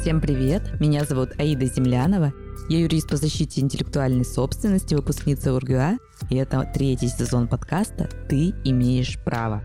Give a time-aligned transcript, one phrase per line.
[0.00, 0.80] Всем привет!
[0.80, 2.32] Меня зовут Аида Землянова.
[2.68, 5.98] Я юрист по защите интеллектуальной собственности, выпускница УрГУА,
[6.30, 9.64] и это третий сезон подкаста «Ты имеешь право».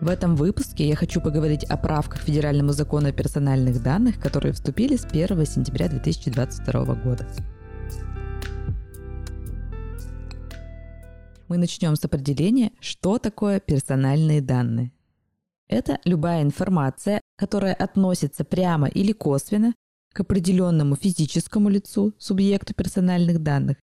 [0.00, 4.94] В этом выпуске я хочу поговорить о правках Федеральному закону о персональных данных, которые вступили
[4.94, 7.26] с 1 сентября 2022 года.
[11.48, 14.92] Мы начнем с определения, что такое персональные данные.
[15.66, 19.74] Это любая информация, которая относится прямо или косвенно
[20.14, 23.78] к определенному физическому лицу, субъекту персональных данных.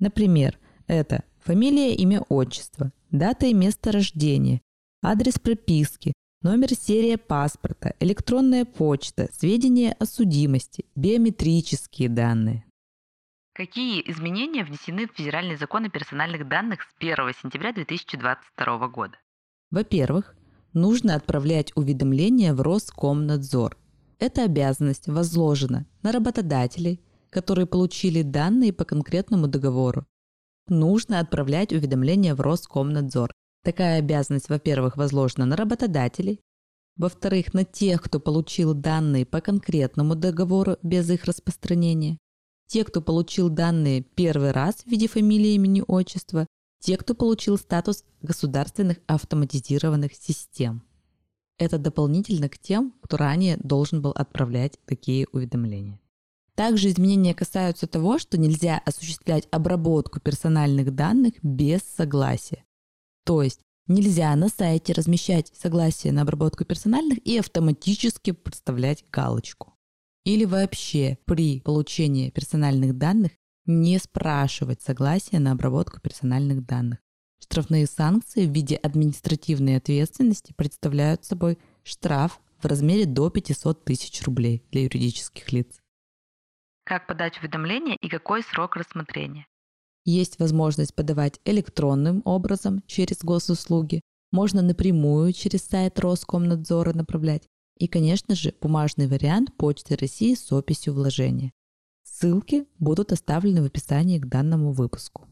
[0.00, 0.58] Например,
[0.88, 4.62] это фамилия, имя, отчество, дата и место рождения,
[5.00, 12.64] адрес прописки, номер серия паспорта, электронная почта, сведения о судимости, биометрические данные.
[13.52, 19.16] Какие изменения внесены в Федеральный закон о персональных данных с 1 сентября 2022 года?
[19.70, 20.34] Во-первых,
[20.80, 23.76] нужно отправлять уведомления в Роскомнадзор.
[24.18, 30.06] Эта обязанность возложена на работодателей, которые получили данные по конкретному договору.
[30.68, 33.32] Нужно отправлять уведомления в Роскомнадзор.
[33.64, 36.40] Такая обязанность, во-первых, возложена на работодателей,
[36.96, 42.18] во-вторых, на тех, кто получил данные по конкретному договору без их распространения,
[42.66, 46.46] те, кто получил данные первый раз в виде фамилии, имени, отчества,
[46.80, 50.82] те, кто получил статус государственных автоматизированных систем.
[51.58, 56.00] Это дополнительно к тем, кто ранее должен был отправлять такие уведомления.
[56.54, 62.64] Также изменения касаются того, что нельзя осуществлять обработку персональных данных без согласия.
[63.24, 69.74] То есть нельзя на сайте размещать согласие на обработку персональных и автоматически представлять галочку.
[70.24, 73.32] Или вообще при получении персональных данных
[73.68, 76.98] не спрашивать согласия на обработку персональных данных.
[77.40, 84.64] Штрафные санкции в виде административной ответственности представляют собой штраф в размере до 500 тысяч рублей
[84.72, 85.80] для юридических лиц.
[86.84, 89.46] Как подать уведомление и какой срок рассмотрения?
[90.04, 94.00] Есть возможность подавать электронным образом через госуслуги,
[94.32, 97.46] можно напрямую через сайт Роскомнадзора направлять,
[97.78, 101.52] и, конечно же, бумажный вариант Почты России с описью вложения.
[102.18, 105.28] Ссылки будут оставлены в описании к данному выпуску.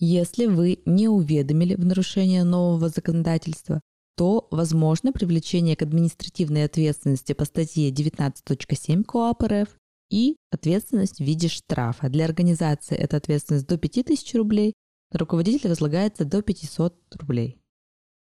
[0.00, 3.80] Если вы не уведомили в нарушение нового законодательства,
[4.16, 9.68] то возможно привлечение к административной ответственности по статье 19.7 КоАП РФ
[10.10, 12.08] и ответственность в виде штрафа.
[12.08, 14.74] Для организации эта ответственность до 5000 рублей,
[15.12, 17.60] на руководителя возлагается до 500 рублей.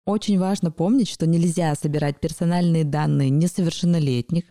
[0.07, 4.45] Очень важно помнить, что нельзя собирать персональные данные несовершеннолетних,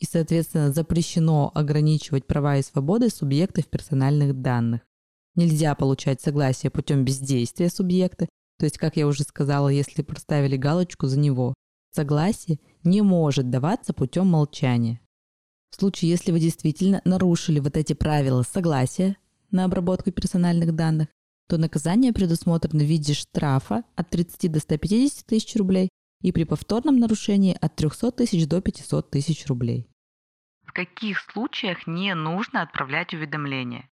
[0.00, 4.80] и, соответственно, запрещено ограничивать права и свободы субъектов персональных данных.
[5.36, 8.28] Нельзя получать согласие путем бездействия субъекта,
[8.58, 11.54] то есть, как я уже сказала, если проставили галочку за него,
[11.94, 15.00] согласие не может даваться путем молчания.
[15.70, 19.16] В случае, если вы действительно нарушили вот эти правила согласия
[19.50, 21.08] на обработку персональных данных,
[21.48, 25.88] то наказание предусмотрено в виде штрафа от 30 до 150 тысяч рублей
[26.22, 29.89] и при повторном нарушении от 300 тысяч до 500 тысяч рублей.
[30.70, 33.90] В каких случаях не нужно отправлять уведомления?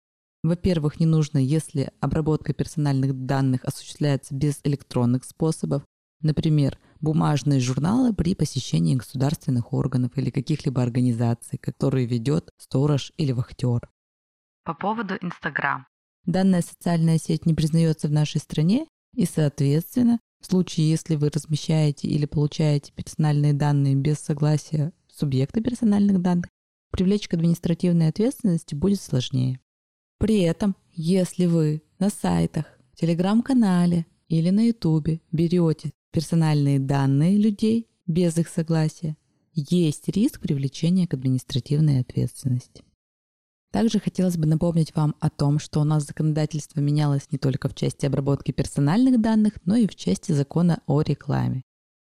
[0.41, 5.83] Во-первых, не нужно, если обработка персональных данных осуществляется без электронных способов,
[6.21, 13.89] например, бумажные журналы при посещении государственных органов или каких-либо организаций, которые ведет сторож или вахтер.
[14.63, 15.85] По поводу Инстаграм.
[16.23, 22.07] Данная социальная сеть не признается в нашей стране, и, соответственно, в случае, если вы размещаете
[22.07, 26.45] или получаете персональные данные без согласия субъекта персональных данных,
[26.91, 29.59] привлечь к административной ответственности будет сложнее.
[30.19, 32.66] При этом, если вы на сайтах,
[32.96, 39.18] телеграм-канале или на ютубе берете персональные данные людей без их согласия,
[39.53, 42.84] есть риск привлечения к административной ответственности.
[43.72, 47.73] Также хотелось бы напомнить вам о том, что у нас законодательство менялось не только в
[47.73, 51.64] части обработки персональных данных, но и в части закона о рекламе.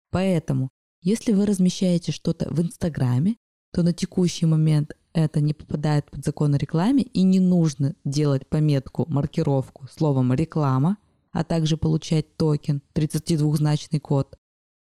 [0.09, 0.69] Поэтому,
[1.01, 3.35] если вы размещаете что-то в Инстаграме,
[3.77, 8.47] то на текущий момент это не попадает под закон о рекламе и не нужно делать
[8.47, 10.97] пометку, маркировку словом «реклама»,
[11.31, 14.35] а также получать токен 32-значный код.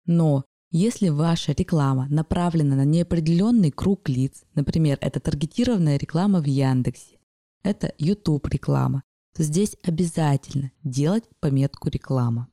[0.07, 7.19] Но если ваша реклама направлена на неопределенный круг лиц, например, это таргетированная реклама в Яндексе,
[7.65, 9.03] это YouTube реклама,
[9.37, 12.47] то здесь обязательно делать пометку реклама.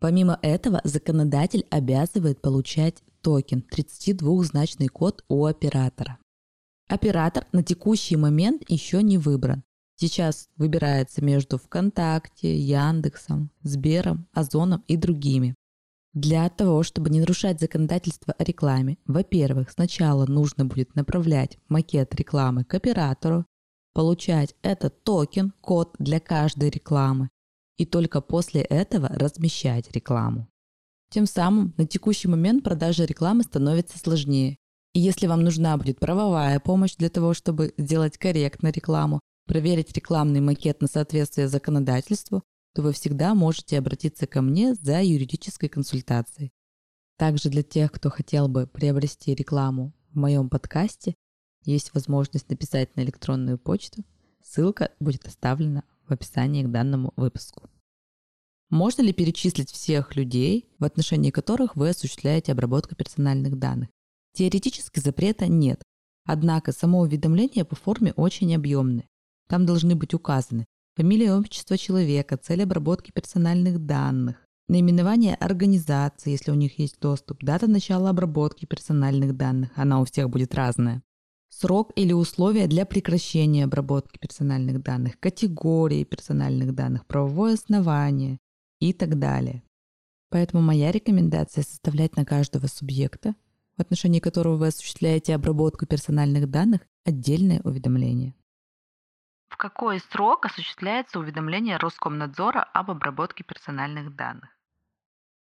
[0.00, 6.18] Помимо этого, законодатель обязывает получать токен 32-значный код у оператора.
[6.88, 9.64] Оператор на текущий момент еще не выбран.
[9.96, 15.56] Сейчас выбирается между ВКонтакте, Яндексом, Сбером, Озоном и другими.
[16.12, 22.62] Для того, чтобы не нарушать законодательство о рекламе, во-первых, сначала нужно будет направлять макет рекламы
[22.62, 23.44] к оператору,
[23.92, 27.28] получать этот токен, код для каждой рекламы,
[27.76, 30.46] и только после этого размещать рекламу.
[31.10, 34.58] Тем самым на текущий момент продажа рекламы становится сложнее.
[34.92, 40.40] И если вам нужна будет правовая помощь для того, чтобы сделать корректно рекламу, проверить рекламный
[40.40, 42.42] макет на соответствие законодательству,
[42.74, 46.50] то вы всегда можете обратиться ко мне за юридической консультацией.
[47.16, 51.14] Также для тех, кто хотел бы приобрести рекламу в моем подкасте,
[51.64, 54.04] есть возможность написать на электронную почту.
[54.42, 57.68] Ссылка будет оставлена в описании к данному выпуску.
[58.70, 63.88] Можно ли перечислить всех людей, в отношении которых вы осуществляете обработку персональных данных?
[64.32, 65.82] Теоретически запрета нет,
[66.24, 69.06] однако само уведомление по форме очень объемное.
[69.48, 70.66] Там должны быть указаны
[70.96, 77.44] фамилия и отчество человека, цель обработки персональных данных, наименование организации, если у них есть доступ,
[77.44, 81.02] дата начала обработки персональных данных, она у всех будет разная,
[81.50, 88.38] срок или условия для прекращения обработки персональных данных, категории персональных данных, правовое основание
[88.80, 89.62] и так далее.
[90.30, 93.34] Поэтому моя рекомендация составлять на каждого субъекта,
[93.76, 98.34] в отношении которого вы осуществляете обработку персональных данных, отдельное уведомление.
[99.48, 104.50] В какой срок осуществляется уведомление Роскомнадзора об обработке персональных данных?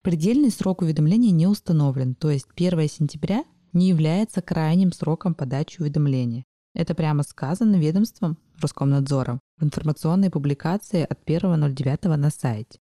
[0.02, 6.44] Предельный срок уведомления не установлен, то есть 1 сентября не является крайним сроком подачи уведомления.
[6.74, 12.81] Это прямо сказано ведомством Роскомнадзором в информационной публикации от 1.09 на сайте.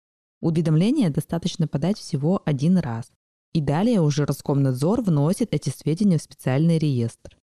[0.44, 3.10] Уведомление достаточно подать всего один раз,
[3.54, 7.38] и далее уже Роскомнадзор вносит эти сведения в специальный реестр.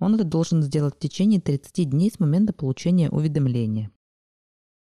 [0.00, 3.92] Он это должен сделать в течение 30 дней с момента получения уведомления.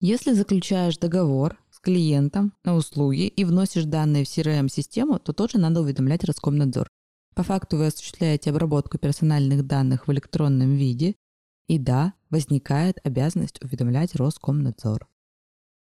[0.00, 5.82] Если заключаешь договор с клиентом на услуги и вносишь данные в CRM-систему, то тоже надо
[5.82, 6.88] уведомлять Роскомнадзор.
[7.34, 11.16] По факту вы осуществляете обработку персональных данных в электронном виде,
[11.68, 15.06] и да, возникает обязанность уведомлять Роскомнадзор.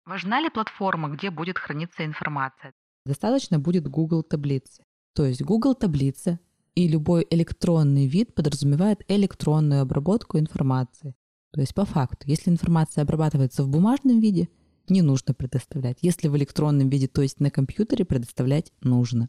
[0.08, 2.72] Важна ли платформа, где будет храниться информация?
[3.04, 4.82] Достаточно будет Google таблицы.
[5.14, 6.40] То есть Google таблица
[6.74, 11.14] и любой электронный вид подразумевает электронную обработку информации.
[11.50, 14.48] То есть по факту, если информация обрабатывается в бумажном виде,
[14.88, 15.98] не нужно предоставлять.
[16.00, 19.28] Если в электронном виде, то есть на компьютере, предоставлять нужно.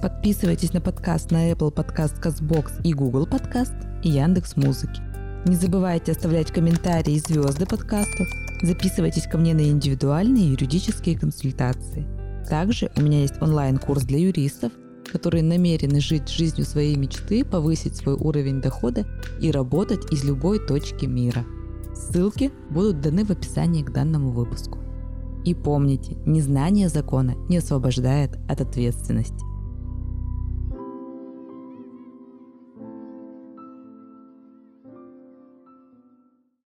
[0.00, 5.13] Подписывайтесь на подкаст на Apple Podcast, CastBox и Google Podcast и Яндекс Музыки.
[5.46, 8.28] Не забывайте оставлять комментарии и звезды подкастов.
[8.62, 12.06] Записывайтесь ко мне на индивидуальные юридические консультации.
[12.48, 14.72] Также у меня есть онлайн-курс для юристов–
[15.14, 19.06] которые намерены жить жизнью своей мечты, повысить свой уровень дохода
[19.40, 21.44] и работать из любой точки мира.
[21.94, 24.80] Ссылки будут даны в описании к данному выпуску.
[25.44, 29.43] И помните, незнание закона не освобождает от ответственности.